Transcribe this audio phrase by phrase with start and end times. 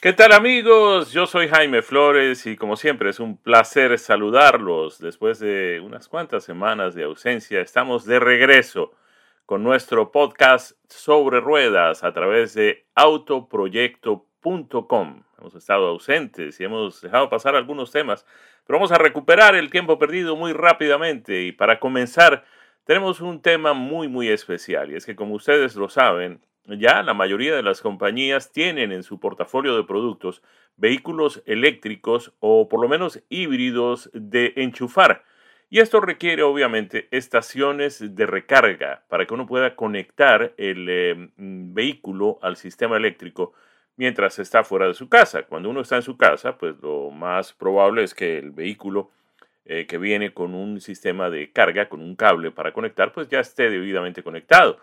[0.00, 1.10] ¿Qué tal amigos?
[1.10, 5.00] Yo soy Jaime Flores y como siempre es un placer saludarlos.
[5.00, 8.92] Después de unas cuantas semanas de ausencia, estamos de regreso
[9.44, 15.24] con nuestro podcast sobre ruedas a través de autoproyecto.com.
[15.36, 18.24] Hemos estado ausentes y hemos dejado pasar algunos temas,
[18.68, 22.44] pero vamos a recuperar el tiempo perdido muy rápidamente y para comenzar
[22.84, 26.40] tenemos un tema muy muy especial y es que como ustedes lo saben,
[26.76, 30.42] ya la mayoría de las compañías tienen en su portafolio de productos
[30.76, 35.24] vehículos eléctricos o por lo menos híbridos de enchufar.
[35.70, 42.38] Y esto requiere obviamente estaciones de recarga para que uno pueda conectar el eh, vehículo
[42.40, 43.52] al sistema eléctrico
[43.96, 45.42] mientras está fuera de su casa.
[45.42, 49.10] Cuando uno está en su casa, pues lo más probable es que el vehículo
[49.66, 53.40] eh, que viene con un sistema de carga, con un cable para conectar, pues ya
[53.40, 54.78] esté debidamente conectado.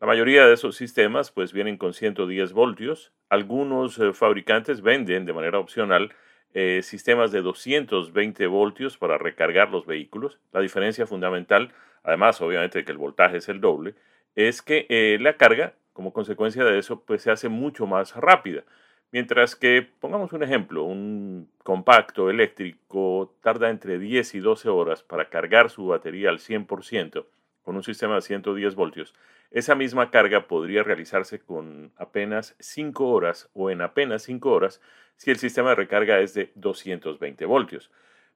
[0.00, 3.12] La mayoría de esos sistemas pues vienen con 110 voltios.
[3.28, 6.14] Algunos eh, fabricantes venden de manera opcional
[6.54, 10.40] eh, sistemas de 220 voltios para recargar los vehículos.
[10.52, 13.94] La diferencia fundamental, además obviamente de que el voltaje es el doble,
[14.36, 18.64] es que eh, la carga, como consecuencia de eso, pues se hace mucho más rápida.
[19.12, 25.28] Mientras que, pongamos un ejemplo, un compacto eléctrico tarda entre 10 y 12 horas para
[25.28, 27.26] cargar su batería al 100%
[27.62, 29.14] con un sistema de 110 voltios,
[29.50, 34.80] esa misma carga podría realizarse con apenas 5 horas o en apenas 5 horas
[35.16, 37.90] si el sistema de recarga es de 220 voltios.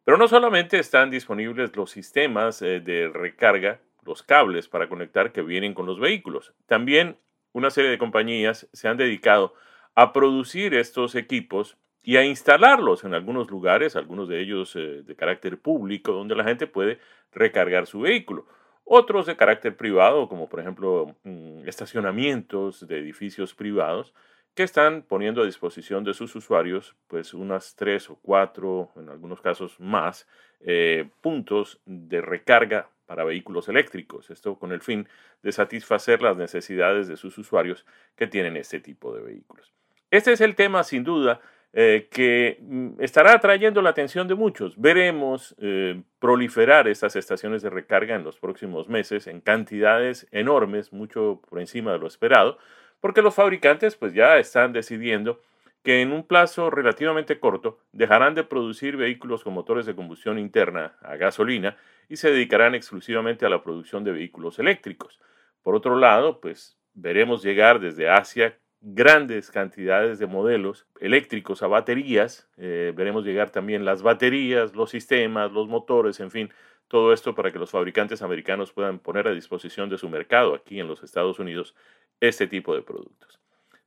[0.05, 5.41] Pero no solamente están disponibles los sistemas eh, de recarga, los cables para conectar que
[5.41, 6.53] vienen con los vehículos.
[6.67, 7.17] También
[7.53, 9.55] una serie de compañías se han dedicado
[9.95, 15.17] a producir estos equipos y a instalarlos en algunos lugares, algunos de ellos eh, de
[15.17, 16.98] carácter público, donde la gente puede
[17.33, 18.47] recargar su vehículo.
[18.85, 24.15] Otros de carácter privado, como por ejemplo mm, estacionamientos de edificios privados,
[24.55, 29.41] que están poniendo a disposición de sus usuarios pues unas tres o cuatro, en algunos
[29.41, 30.29] casos más,
[30.61, 34.31] eh, puntos de recarga para vehículos eléctricos.
[34.31, 35.08] Esto con el fin
[35.42, 37.85] de satisfacer las necesidades de sus usuarios
[38.17, 39.73] que tienen este tipo de vehículos.
[40.11, 41.41] Este es el tema sin duda
[41.77, 44.80] eh, que mm, estará atrayendo la atención de muchos.
[44.80, 51.42] Veremos eh, proliferar estas estaciones de recarga en los próximos meses en cantidades enormes, mucho
[51.51, 52.58] por encima de lo esperado,
[53.01, 55.40] porque los fabricantes pues ya están decidiendo
[55.83, 60.96] que en un plazo relativamente corto dejarán de producir vehículos con motores de combustión interna
[61.02, 61.77] a gasolina
[62.08, 65.18] y se dedicarán exclusivamente a la producción de vehículos eléctricos.
[65.64, 72.48] Por otro lado, pues veremos llegar desde Asia grandes cantidades de modelos eléctricos a baterías.
[72.58, 76.50] Eh, veremos llegar también las baterías, los sistemas, los motores, en fin,
[76.89, 80.80] todo esto para que los fabricantes americanos puedan poner a disposición de su mercado aquí
[80.80, 81.74] en los Estados Unidos
[82.20, 83.40] este tipo de productos.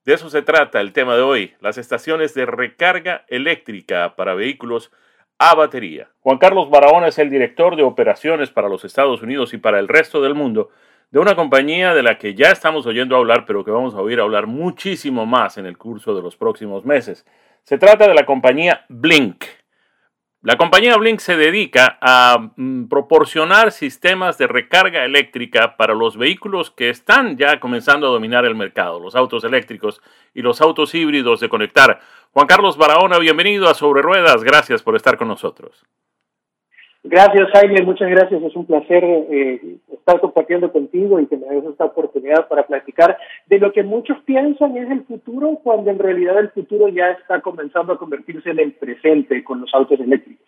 [0.04, 4.92] De eso se trata el tema de hoy, las estaciones de recarga eléctrica para vehículos
[5.38, 6.10] a batería.
[6.22, 9.88] Juan Carlos Barahona es el director de operaciones para los Estados Unidos y para el
[9.88, 10.70] resto del mundo
[11.10, 14.20] de una compañía de la que ya estamos oyendo hablar, pero que vamos a oír
[14.20, 17.26] hablar muchísimo más en el curso de los próximos meses.
[17.64, 19.46] Se trata de la compañía Blink.
[20.42, 26.72] La compañía Blink se dedica a mm, proporcionar sistemas de recarga eléctrica para los vehículos
[26.72, 30.02] que están ya comenzando a dominar el mercado, los autos eléctricos
[30.34, 32.00] y los autos híbridos de conectar.
[32.32, 34.44] Juan Carlos Barahona, bienvenido a Sobre Ruedas.
[34.44, 35.86] Gracias por estar con nosotros.
[37.10, 38.44] Gracias, Jaime, muchas gracias.
[38.44, 43.18] Es un placer eh, estar compartiendo contigo y que me des esta oportunidad para platicar
[43.46, 47.40] de lo que muchos piensan es el futuro, cuando en realidad el futuro ya está
[47.40, 50.46] comenzando a convertirse en el presente con los autos eléctricos.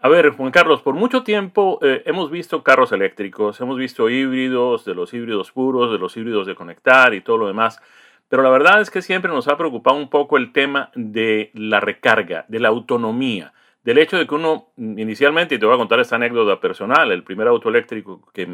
[0.00, 4.84] A ver, Juan Carlos, por mucho tiempo eh, hemos visto carros eléctricos, hemos visto híbridos,
[4.84, 7.80] de los híbridos puros, de los híbridos de conectar y todo lo demás.
[8.28, 11.78] Pero la verdad es que siempre nos ha preocupado un poco el tema de la
[11.78, 13.52] recarga, de la autonomía
[13.84, 17.22] del hecho de que uno inicialmente, y te voy a contar esta anécdota personal, el
[17.22, 18.46] primer auto eléctrico que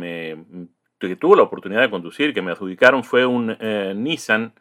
[1.17, 4.53] tuve la oportunidad de conducir, que me adjudicaron fue un eh, Nissan,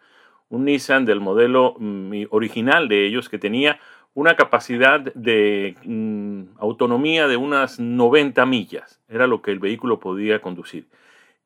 [0.50, 3.80] un Nissan del modelo mm, original de ellos que tenía
[4.14, 10.40] una capacidad de mm, autonomía de unas 90 millas, era lo que el vehículo podía
[10.40, 10.88] conducir.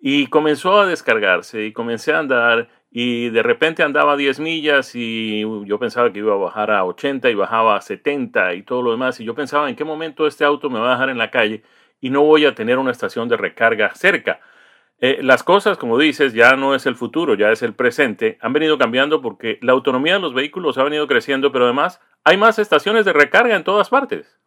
[0.01, 5.42] Y comenzó a descargarse y comencé a andar y de repente andaba 10 millas y
[5.66, 8.92] yo pensaba que iba a bajar a 80 y bajaba a 70 y todo lo
[8.92, 11.31] demás y yo pensaba en qué momento este auto me va a dejar en la
[11.31, 11.63] calle
[12.00, 14.42] y no voy a tener una estación de recarga cerca.
[15.01, 18.38] Eh, las cosas, como dices, ya no es el futuro, ya es el presente.
[18.42, 22.38] Han venido cambiando porque la autonomía de los vehículos ha venido creciendo, pero además hay
[22.38, 24.39] más estaciones de recarga en todas partes.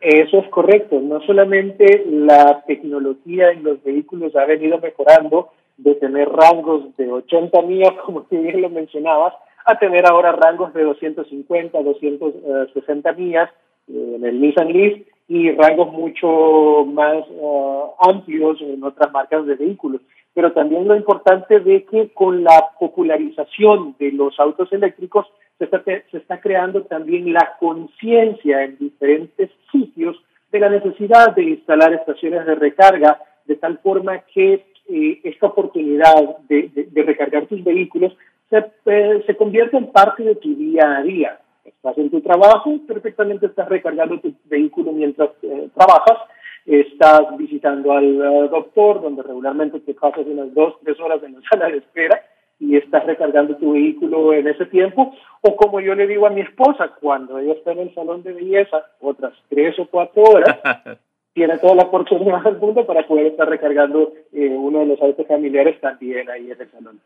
[0.00, 1.00] Eso es correcto.
[1.00, 5.50] No solamente la tecnología en los vehículos ha venido mejorando
[5.82, 9.34] de tener rangos de 80 millas, como tú bien lo mencionabas,
[9.66, 13.50] a tener ahora rangos de 250, 260 millas
[13.88, 19.54] eh, en el Nissan Leaf y rangos mucho más eh, amplios en otras marcas de
[19.54, 20.00] vehículos.
[20.32, 25.26] Pero también lo importante de que con la popularización de los autos eléctricos
[25.58, 30.16] se está, se está creando también la conciencia en diferentes sitios
[30.50, 36.38] de la necesidad de instalar estaciones de recarga de tal forma que eh, esta oportunidad
[36.48, 38.16] de, recargar tus vehículos
[38.48, 41.38] se, eh, se convierte en parte de tu día a día.
[41.64, 46.18] Estás en tu trabajo, perfectamente estás recargando tu vehículo mientras eh, trabajas,
[46.66, 51.68] estás visitando al doctor, donde regularmente te pasas unas dos, tres horas en la sala
[51.68, 52.20] de espera
[52.58, 56.42] y estás recargando tu vehículo en ese tiempo, o como yo le digo a mi
[56.42, 60.58] esposa, cuando ella está en el salón de belleza, otras tres o cuatro horas,
[61.40, 65.26] tiene toda la oportunidad del mundo para poder estar recargando eh, uno de los autos
[65.26, 67.00] familiares también ahí en el salón.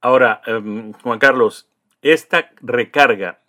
[0.00, 1.68] Ahora, em, Juan Carlos,
[2.02, 3.40] esta recarga,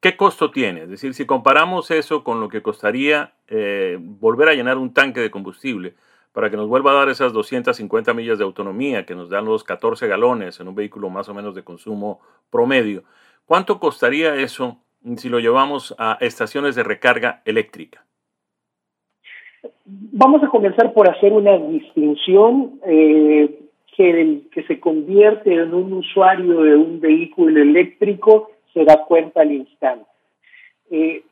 [0.00, 0.82] ¿qué costo tiene?
[0.82, 5.20] Es decir, si comparamos eso con lo que costaría eh, volver a llenar un tanque
[5.20, 5.94] de combustible
[6.34, 9.64] para que nos vuelva a dar esas 250 millas de autonomía que nos dan los
[9.64, 13.04] 14 galones en un vehículo más o menos de consumo promedio,
[13.46, 14.76] ¿cuánto costaría eso
[15.16, 18.04] si lo llevamos a estaciones de recarga eléctrica?
[19.90, 23.58] Vamos a comenzar por hacer una distinción eh,
[23.96, 29.40] que el que se convierte en un usuario de un vehículo eléctrico se da cuenta
[29.40, 30.04] al instante.
[30.90, 31.22] Eh,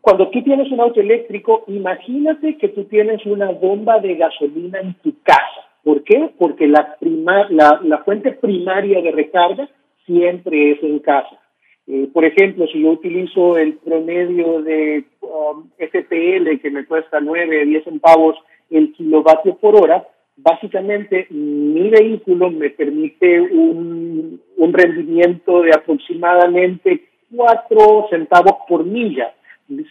[0.00, 4.94] cuando tú tienes un auto eléctrico, imagínate que tú tienes una bomba de gasolina en
[4.94, 5.68] tu casa.
[5.84, 6.30] ¿Por qué?
[6.36, 9.68] Porque la, la, la fuente primaria de recarga
[10.04, 11.38] siempre es en casa.
[11.86, 17.66] Eh, por ejemplo, si yo utilizo el promedio de um, FPL que me cuesta 9,
[17.66, 18.36] 10 centavos
[18.70, 27.04] el kilovatio por hora, básicamente mi vehículo me permite un, un rendimiento de aproximadamente
[27.34, 29.34] 4 centavos por milla.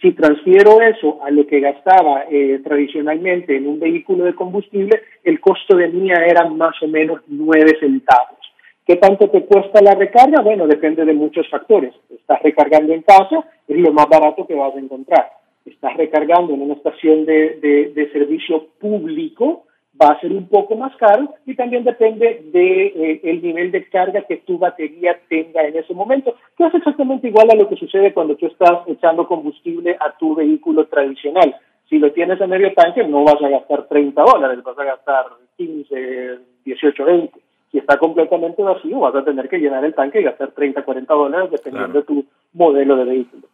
[0.00, 5.40] Si transfiero eso a lo que gastaba eh, tradicionalmente en un vehículo de combustible, el
[5.40, 8.43] costo de mía era más o menos 9 centavos.
[8.86, 10.42] ¿Qué tanto te cuesta la recarga?
[10.42, 11.94] Bueno, depende de muchos factores.
[12.10, 15.30] Estás recargando en casa, es lo más barato que vas a encontrar.
[15.64, 19.64] Estás recargando en una estación de, servicio público,
[20.00, 24.20] va a ser un poco más caro y también depende de, eh, nivel de carga
[24.28, 28.12] que tu batería tenga en ese momento, que es exactamente igual a lo que sucede
[28.12, 31.56] cuando tú estás echando combustible a tu vehículo tradicional.
[31.88, 35.24] Si lo tienes a medio tanque, no vas a gastar 30 dólares, vas a gastar
[35.56, 40.22] 15, 18, 20 si está completamente vacío, vas a tener que llenar el tanque y
[40.22, 43.48] gastar 30, 40 dólares dependiendo de tu modelo de vehículo.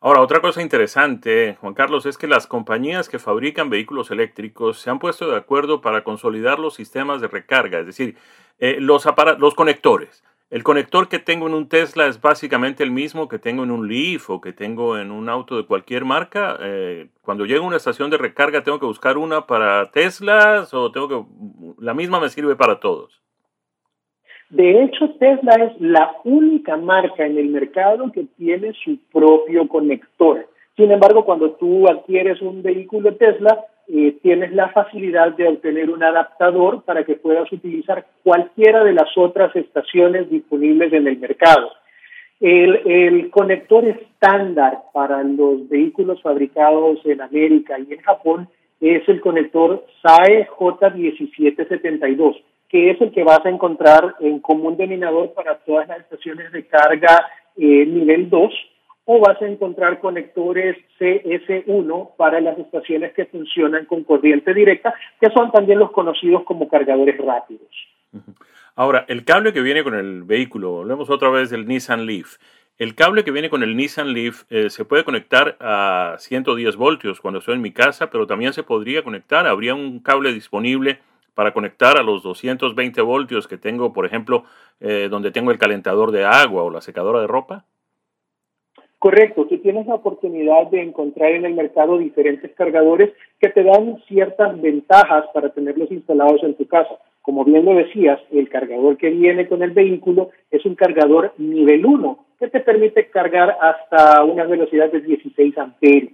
[0.00, 4.88] Ahora, otra cosa interesante, Juan Carlos, es que las compañías que fabrican vehículos eléctricos se
[4.88, 8.16] han puesto de acuerdo para consolidar los sistemas de recarga, es decir,
[8.58, 9.06] eh, los,
[9.38, 10.24] los conectores.
[10.48, 13.86] El conector que tengo en un Tesla es básicamente el mismo que tengo en un
[13.86, 16.56] Leaf o que tengo en un auto de cualquier marca.
[16.62, 20.90] Eh, cuando llego a una estación de recarga, ¿tengo que buscar una para Teslas o
[20.90, 21.84] tengo que...
[21.84, 23.25] la misma me sirve para todos?
[24.50, 30.46] De hecho, Tesla es la única marca en el mercado que tiene su propio conector.
[30.76, 36.02] Sin embargo, cuando tú adquieres un vehículo Tesla, eh, tienes la facilidad de obtener un
[36.02, 41.70] adaptador para que puedas utilizar cualquiera de las otras estaciones disponibles en el mercado.
[42.38, 48.48] El, el conector estándar para los vehículos fabricados en América y en Japón
[48.80, 55.32] es el conector SAE J1772 que es el que vas a encontrar en común denominador
[55.34, 58.52] para todas las estaciones de carga eh, nivel 2
[59.06, 65.30] o vas a encontrar conectores CS1 para las estaciones que funcionan con corriente directa, que
[65.30, 67.68] son también los conocidos como cargadores rápidos.
[68.74, 72.36] Ahora, el cable que viene con el vehículo, volvemos otra vez del Nissan Leaf.
[72.78, 77.20] El cable que viene con el Nissan Leaf eh, se puede conectar a 110 voltios
[77.20, 80.98] cuando estoy en mi casa, pero también se podría conectar, habría un cable disponible
[81.36, 84.44] para conectar a los 220 voltios que tengo, por ejemplo,
[84.80, 87.66] eh, donde tengo el calentador de agua o la secadora de ropa?
[88.98, 93.98] Correcto, tú tienes la oportunidad de encontrar en el mercado diferentes cargadores que te dan
[94.08, 96.96] ciertas ventajas para tenerlos instalados en tu casa.
[97.20, 101.84] Como bien lo decías, el cargador que viene con el vehículo es un cargador nivel
[101.84, 106.12] 1 que te permite cargar hasta una velocidad de 16 amperios.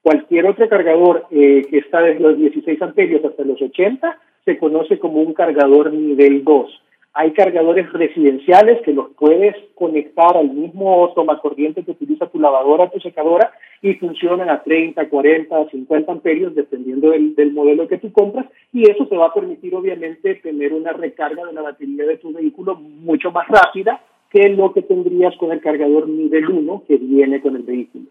[0.00, 4.98] Cualquier otro cargador eh, que está desde los 16 amperios hasta los 80 se conoce
[4.98, 6.82] como un cargador nivel 2.
[7.12, 13.00] Hay cargadores residenciales que los puedes conectar al mismo tomacorriente que utiliza tu lavadora, tu
[13.00, 18.46] secadora, y funcionan a 30, 40, 50 amperios, dependiendo del, del, modelo que tú compras,
[18.72, 22.32] y eso te va a permitir, obviamente, tener una recarga de la batería de tu
[22.32, 27.40] vehículo mucho más rápida que lo que tendrías con el cargador nivel 1 que viene
[27.40, 28.04] con el vehículo.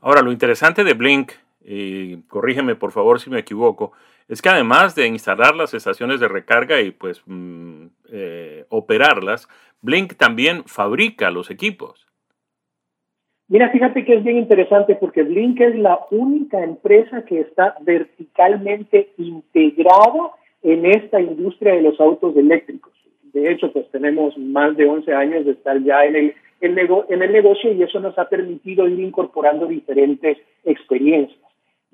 [0.00, 1.32] Ahora, lo interesante de Blink,
[1.64, 3.92] y corrígeme por favor si me equivoco,
[4.28, 9.48] es que además de instalar las estaciones de recarga y pues mm, eh, operarlas,
[9.82, 12.06] Blink también fabrica los equipos.
[13.48, 19.10] Mira, fíjate que es bien interesante porque Blink es la única empresa que está verticalmente
[19.18, 20.30] integrada
[20.62, 22.92] en esta industria de los autos eléctricos.
[23.34, 27.32] De hecho, pues tenemos más de 11 años de estar ya en el, en el
[27.32, 31.43] negocio y eso nos ha permitido ir incorporando diferentes experiencias.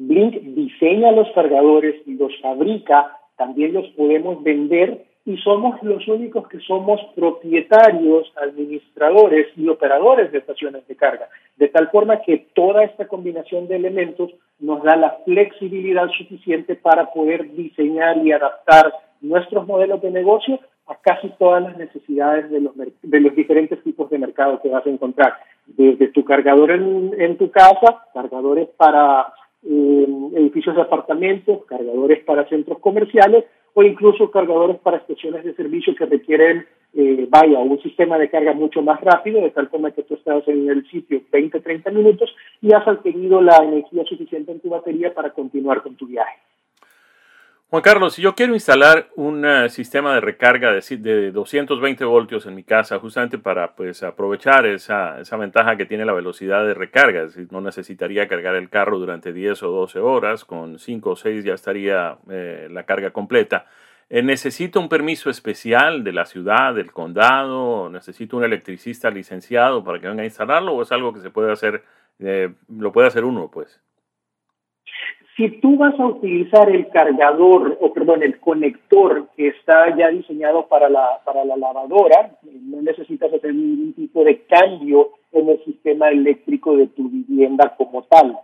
[0.00, 6.58] Blink diseña los cargadores, los fabrica, también los podemos vender y somos los únicos que
[6.60, 11.28] somos propietarios, administradores y operadores de estaciones de carga,
[11.58, 17.12] de tal forma que toda esta combinación de elementos nos da la flexibilidad suficiente para
[17.12, 22.72] poder diseñar y adaptar nuestros modelos de negocio a casi todas las necesidades de los,
[22.74, 25.34] de los diferentes tipos de mercado que vas a encontrar,
[25.66, 29.30] desde tu cargador en, en tu casa, cargadores para
[29.70, 35.94] eh, edificios de apartamentos, cargadores para centros comerciales o incluso cargadores para estaciones de servicio
[35.94, 40.02] que requieren, eh, vaya, un sistema de carga mucho más rápido, de tal forma que
[40.02, 44.58] tú estás en el sitio 20, 30 minutos y has adquirido la energía suficiente en
[44.60, 46.40] tu batería para continuar con tu viaje.
[47.70, 52.44] Juan Carlos, si yo quiero instalar un eh, sistema de recarga de, de, 220 voltios
[52.46, 56.74] en mi casa, justamente para pues, aprovechar esa, esa, ventaja que tiene la velocidad de
[56.74, 61.14] recarga, es no necesitaría cargar el carro durante 10 o 12 horas, con 5 o
[61.14, 63.66] 6 ya estaría eh, la carga completa.
[64.08, 67.88] Eh, ¿Necesito un permiso especial de la ciudad, del condado?
[67.88, 70.74] ¿Necesito un electricista licenciado para que venga a instalarlo?
[70.74, 71.84] ¿O es algo que se puede hacer,
[72.18, 73.80] lo puede hacer uno, pues?
[75.36, 80.66] Si tú vas a utilizar el cargador, o perdón, el conector que está ya diseñado
[80.66, 86.10] para la, para la lavadora, no necesitas hacer ningún tipo de cambio en el sistema
[86.10, 88.36] eléctrico de tu vivienda como tal.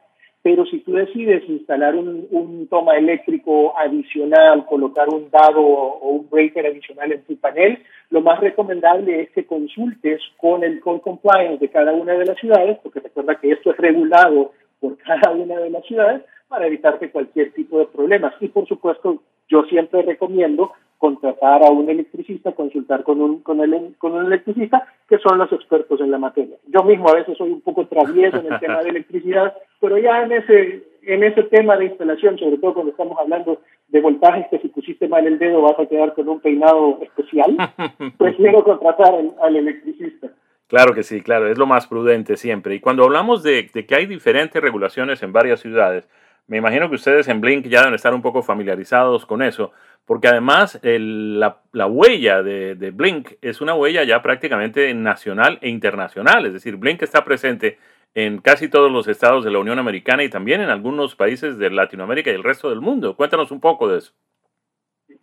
[0.43, 6.31] Pero si tú decides instalar un, un toma eléctrico adicional, colocar un dado o un
[6.31, 11.59] breaker adicional en tu panel, lo más recomendable es que consultes con el code compliance
[11.59, 15.59] de cada una de las ciudades, porque recuerda que esto es regulado por cada una
[15.59, 18.35] de las ciudades, para evitarte cualquier tipo de problemas.
[18.41, 23.95] Y por supuesto, yo siempre recomiendo contratar a un electricista, consultar con un, con, el,
[23.99, 26.57] con un electricista, que son los expertos en la materia.
[26.69, 30.23] Yo mismo a veces soy un poco travieso en el tema de electricidad, pero ya
[30.23, 34.59] en ese, en ese tema de instalación, sobre todo cuando estamos hablando de voltajes que
[34.59, 37.57] si pusiste mal el dedo vas a quedar con un peinado especial,
[38.19, 40.29] prefiero contratar al, al electricista.
[40.67, 42.75] Claro que sí, claro, es lo más prudente siempre.
[42.75, 46.09] Y cuando hablamos de, de que hay diferentes regulaciones en varias ciudades,
[46.49, 49.73] me imagino que ustedes en Blink ya deben estar un poco familiarizados con eso,
[50.05, 56.53] porque además la, huella de, Blink es una huella ya prácticamente nacional e internacional, es
[56.53, 57.79] decir, Blink está presente
[58.15, 61.71] en casi todos los estados de la Unión Americana y también en algunos países de
[61.71, 63.15] Latinoamérica y el resto del mundo.
[63.15, 64.13] Cuéntanos un poco de eso.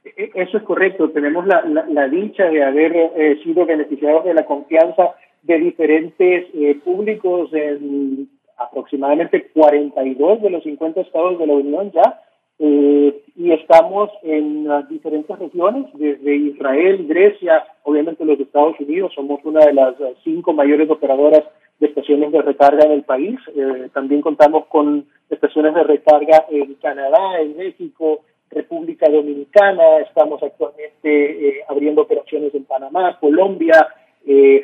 [0.03, 1.09] E, eso es correcto.
[1.09, 7.51] Tenemos la, dicha de haber eh, sido beneficiados de la confianza de diferentes eh, públicos
[7.53, 8.29] en
[8.63, 12.21] aproximadamente 42 de los 50 estados de la Unión ya,
[12.59, 19.39] eh, y estamos en las diferentes regiones, desde Israel, Grecia, obviamente los Estados Unidos, somos
[19.43, 21.43] una de las cinco mayores operadoras
[21.79, 23.39] de estaciones de recarga en el país.
[23.55, 31.49] Eh, también contamos con estaciones de recarga en Canadá, en México, República Dominicana, estamos actualmente
[31.49, 33.87] eh, abriendo operaciones en Panamá, Colombia,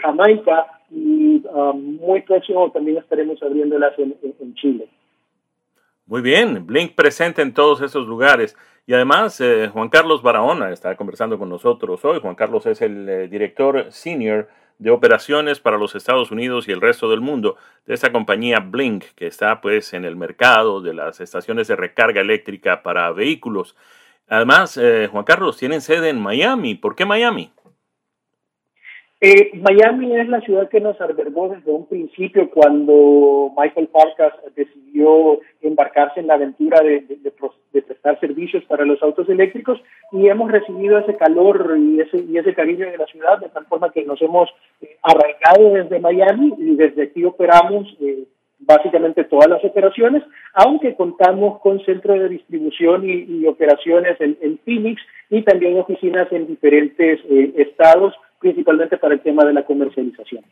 [0.02, 0.79] Jamaica, y
[1.60, 4.88] um, muy próximo también estaremos abriéndolas en, en, Chile.
[6.06, 8.58] Muy bien, Blink presente en todos esos lugares.
[8.88, 12.20] Y además, eh, Juan Carlos Barahona está conversando con nosotros hoy.
[12.20, 14.48] Juan Carlos es el eh, director senior
[14.80, 19.04] de operaciones para los Estados Unidos y el resto del mundo de esta compañía Blink,
[19.16, 23.76] que está pues en el mercado de las estaciones de recarga eléctrica para vehículos.
[24.28, 26.76] Además, eh, Juan Carlos, tienen sede en Miami.
[26.76, 27.52] ¿Por qué Miami?
[29.22, 35.42] Eh, Miami es la ciudad que nos albergó desde un principio cuando Michael Farkas decidió
[35.62, 37.04] embarcarse en la aventura de,
[37.82, 39.82] prestar servicios para los autos eléctricos
[40.14, 44.06] y hemos recibido ese calor y ese, cariño de la ciudad de tal forma que
[44.06, 44.50] nos hemos
[44.82, 48.24] eh, arraigado desde Miami y desde aquí operamos eh,
[48.60, 50.24] básicamente todas las operaciones,
[50.54, 57.20] aunque contamos con centro de distribución y, operaciones en, Phoenix y también oficinas en diferentes
[57.56, 60.44] estados principalmente para el tema de la comercialización.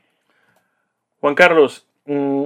[1.20, 2.46] Juan Carlos, mm,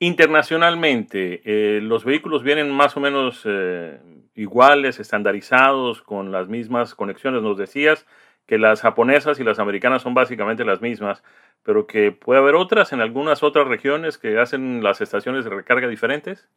[0.00, 3.98] internacionalmente, eh, ¿los vehículos vienen más o menos eh,
[4.34, 8.06] iguales, estandarizados, con las mismas conexiones, nos decías?
[8.46, 11.22] que las japonesas y las americanas son básicamente las mismas,
[11.62, 15.88] pero que puede haber otras en algunas otras regiones que hacen las estaciones de recarga
[15.88, 16.48] diferentes?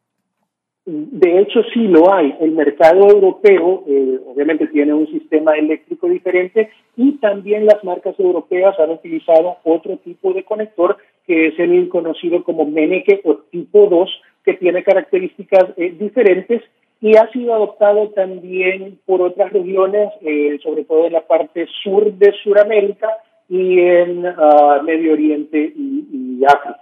[0.88, 2.32] De hecho, sí lo hay.
[2.40, 8.78] El mercado europeo eh, obviamente tiene un sistema eléctrico diferente y también las marcas europeas
[8.78, 14.08] han utilizado otro tipo de conector que es el conocido como Meneke o tipo 2,
[14.44, 16.62] que tiene características eh, diferentes
[17.00, 22.12] y ha sido adoptado también por otras regiones, eh, sobre todo en la parte sur
[22.12, 23.08] de Sudamérica
[23.48, 26.75] y en uh, Medio Oriente y, y África.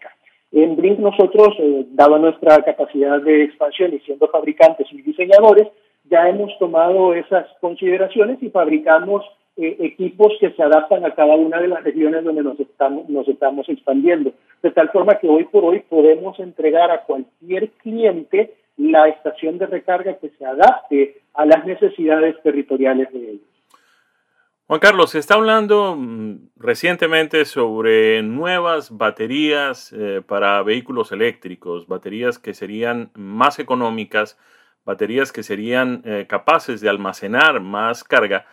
[0.65, 5.69] En Blink nosotros, eh, dado nuestra capacidad de expansión y siendo fabricantes y diseñadores,
[6.05, 9.23] ya hemos tomado esas consideraciones y fabricamos
[9.59, 13.29] eh, equipos que se adaptan a cada una de las regiones donde nos estamos, nos
[13.29, 14.33] estamos expandiendo.
[14.63, 19.67] De tal forma que hoy por hoy podemos entregar a cualquier cliente la estación de
[19.67, 23.54] recarga que se adapte a las necesidades territoriales de ellos.
[24.67, 32.39] Juan Carlos, se está hablando mm, recientemente sobre nuevas baterías eh, para vehículos eléctricos, baterías
[32.39, 34.39] que serían más económicas,
[34.87, 38.47] baterías que serían eh, capaces de almacenar más carga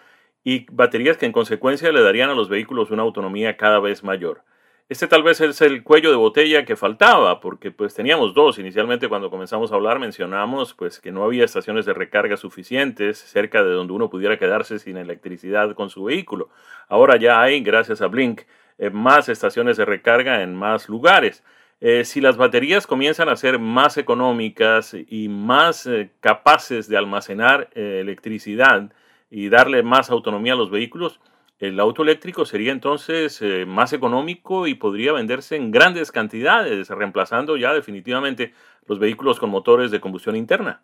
[0.44, 4.44] y baterías que en consecuencia le darían a los vehículos una autonomía cada vez mayor.
[4.92, 8.60] Este tal vez es el cuello de botella que faltaba, porque pues teníamos dos.
[8.60, 13.64] Inicialmente cuando comenzamos a hablar mencionamos pues que no había estaciones de recarga suficientes cerca
[13.64, 16.50] de donde uno pudiera quedarse sin electricidad con su vehículo.
[16.90, 18.42] Ahora ya hay, gracias a Blink,
[18.80, 21.42] eh, más estaciones de recarga en más lugares.
[21.80, 27.70] Eh, si las baterías comienzan a ser más económicas y más eh, capaces de almacenar
[27.76, 28.92] electricidad
[29.30, 31.22] y darle más autonomía a los vehículos,
[31.62, 37.56] el auto eléctrico sería entonces eh, más económico y podría venderse en grandes cantidades, reemplazando
[37.56, 38.54] ya definitivamente
[38.88, 40.82] los vehículos con motores de combustión interna.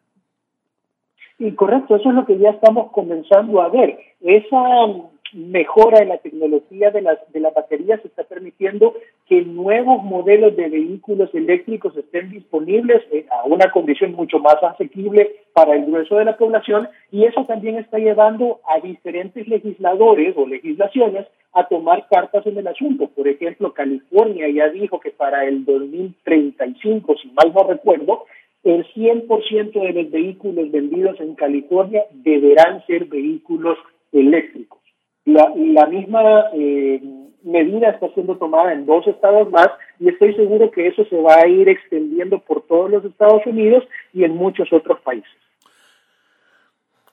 [1.40, 3.98] Y correcto, eso es lo que ya estamos comenzando a ver.
[4.22, 4.86] Esa
[5.34, 8.94] mejora en la tecnología de las, de las baterías está permitiendo
[9.28, 15.36] que nuevos modelos de vehículos eléctricos estén disponibles eh, a una condición mucho más asequible
[15.54, 20.48] para el grueso de la población y eso también está llevando a diferentes legisladores o
[20.48, 23.10] legislaciones a tomar cartas en el asunto.
[23.10, 28.26] Por ejemplo, California ya dijo que para el 2035, si mal no recuerdo,
[28.64, 33.78] el 100% de los vehículos vendidos en California deberán ser vehículos
[34.12, 34.80] eléctricos.
[35.28, 37.02] La, misma eh,
[37.44, 39.68] medida está siendo tomada en dos estados más
[40.00, 43.84] y estoy seguro que eso se va a ir extendiendo por todos los Estados Unidos
[44.14, 45.30] y en muchos otros países.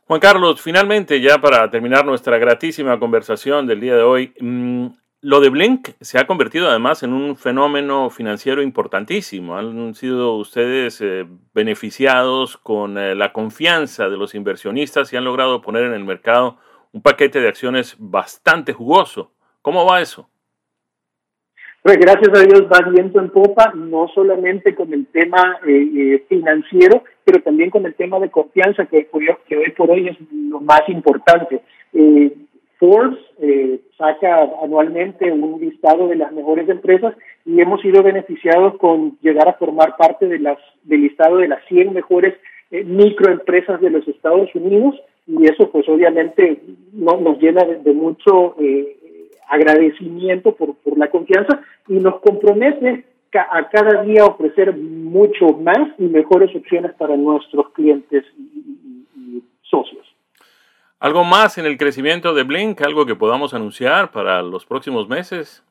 [0.06, 4.86] Juan Carlos, finalmente, ya para terminar nuestra gratísima conversación del día de hoy, mm,
[5.22, 9.56] lo de Blink se ha convertido además en un fenómeno financiero importantísimo.
[9.56, 15.62] Han sido ustedes eh, beneficiados con eh, la confianza de los inversionistas y han logrado
[15.62, 16.58] poner en el mercado
[16.94, 19.32] un paquete de acciones bastante jugoso.
[19.60, 20.28] ¿Cómo va eso?
[21.82, 26.24] Pues gracias a Dios va viento en popa, no solamente con el tema eh, eh,
[26.28, 29.08] financiero, pero también con el tema de confianza, que,
[29.48, 31.60] que hoy por hoy es lo más importante.
[31.92, 32.32] Eh,
[32.78, 33.18] Forbes
[33.98, 39.54] saca anualmente un listado de las mejores empresas y hemos sido beneficiados con llegar a
[39.54, 42.34] formar parte de las, del listado de las 100 mejores
[42.70, 48.96] microempresas de los Estados Unidos y eso pues obviamente no, nos llena de, mucho eh,
[49.48, 53.04] agradecimiento por, por la confianza y nos compromete
[53.38, 60.06] a cada día ofrecer mucho más y mejores opciones para nuestros clientes y, socios.
[61.00, 62.80] ¿Algo más en el crecimiento de Blink?
[62.82, 65.64] ¿Algo que podamos anunciar para los próximos meses?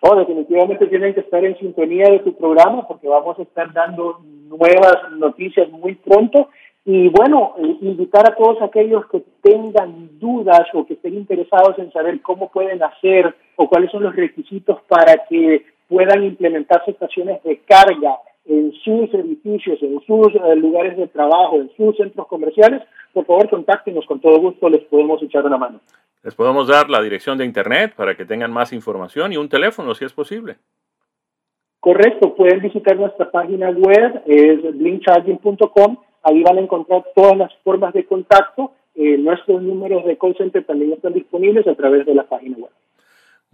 [0.00, 4.20] Oh, definitivamente tienen que estar en sintonía de tu programa porque vamos a estar dando
[4.22, 6.48] nuevas noticias muy pronto
[6.86, 11.90] y bueno, eh, invitar a todos aquellos que tengan dudas o que estén interesados en
[11.92, 17.58] saber cómo pueden hacer o cuáles son los requisitos para que puedan implementarse estaciones de
[17.60, 22.82] carga en sus edificios, en sus eh, lugares de trabajo, en sus centros comerciales,
[23.14, 25.80] por favor contáctenos, con todo gusto les podemos echar una mano.
[26.22, 29.94] Les podemos dar la dirección de internet para que tengan más información y un teléfono
[29.94, 30.56] si es posible.
[31.80, 37.92] Correcto, pueden visitar nuestra página web, es blinkcharging.com Ahí van a encontrar todas las formas
[37.92, 38.72] de contacto.
[38.94, 42.70] Eh, nuestros números de call center también están disponibles a través de la página web.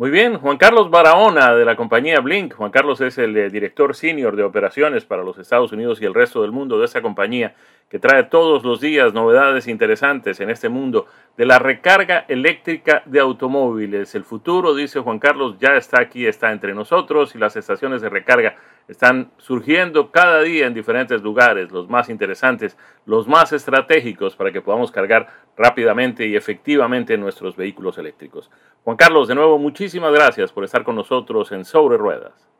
[0.01, 2.55] Muy bien, Juan Carlos Barahona de la compañía Blink.
[2.55, 6.15] Juan Carlos es el eh, director senior de operaciones para los Estados Unidos y el
[6.15, 7.55] resto del mundo de esa compañía
[7.91, 11.05] que trae todos los días novedades interesantes en este mundo
[11.41, 14.15] de la recarga eléctrica de automóviles.
[14.15, 18.11] El futuro, dice Juan Carlos, ya está aquí, está entre nosotros y las estaciones de
[18.11, 18.57] recarga
[18.89, 22.77] están surgiendo cada día en diferentes lugares, los más interesantes,
[23.07, 28.51] los más estratégicos para que podamos cargar rápidamente y efectivamente nuestros vehículos eléctricos.
[28.85, 32.51] Juan Carlos, de nuevo, muchísimas gracias por estar con nosotros en Sobre Ruedas.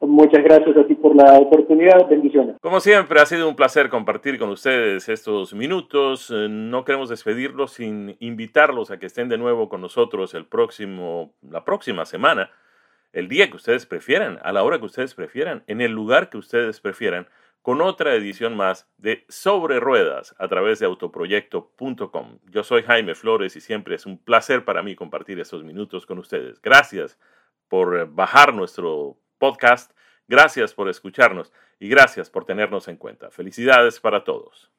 [0.00, 2.08] Muchas gracias a ti por la oportunidad.
[2.08, 2.56] Bendiciones.
[2.60, 6.30] Como siempre, ha sido un placer compartir con ustedes estos minutos.
[6.30, 11.32] Eh, no queremos despedirlos sin invitarlos a que estén de nuevo con nosotros el próximo,
[11.42, 12.50] la próxima semana,
[13.12, 16.38] el día que ustedes prefieran, a la hora que ustedes prefieran, en el lugar que
[16.38, 17.26] ustedes prefieran,
[17.62, 22.38] con otra edición más de Sobre Ruedas a través de autoproyecto.com.
[22.50, 26.18] Yo soy Jaime Flores y siempre es un placer para mí compartir estos minutos con
[26.18, 26.62] ustedes.
[26.62, 27.18] Gracias
[27.68, 29.92] por bajar nuestro podcast.
[30.26, 33.30] Gracias por escucharnos y gracias por tenernos en cuenta.
[33.30, 34.70] Felicidades para todos.